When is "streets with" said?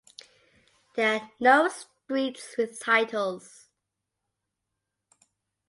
1.67-2.79